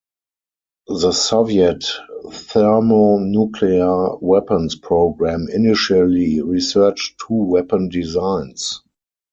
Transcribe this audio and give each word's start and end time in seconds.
The 0.87 1.11
Soviet 1.11 1.85
thermonuclear 2.31 4.17
weapons 4.19 4.73
program 4.75 5.45
initially 5.53 6.41
researched 6.41 7.19
two 7.19 7.35
weapon 7.35 7.87
designs. 7.89 8.81